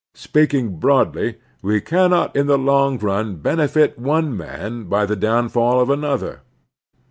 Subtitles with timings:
[0.15, 5.91] Speaking broadly, we cannot in the long run benefit one man by the downfall of
[5.91, 6.41] another.